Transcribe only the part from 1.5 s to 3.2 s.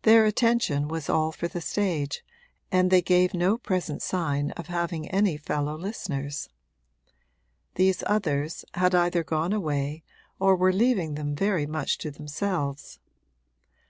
stage and they